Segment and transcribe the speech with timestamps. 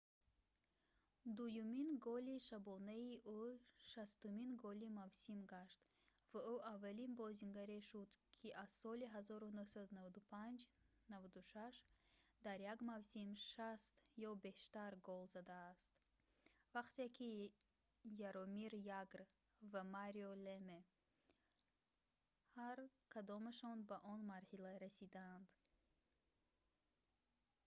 [1.37, 3.41] дуюмин голи шабонаи ӯ
[4.05, 5.81] 60-умин голи мавсим гашт
[6.31, 8.09] ва ӯ аввалин бозингаре шуд
[8.41, 11.83] ки аз соли 1995-96
[12.45, 15.93] дар як мавсим 60 ё бештар гол задааст
[16.75, 17.29] вақте ки
[18.29, 18.73] яромир
[19.03, 19.21] ягр
[19.71, 20.79] ва марио леме
[22.59, 22.77] ҳар
[23.13, 25.47] кадомашон ба он марҳила расиданд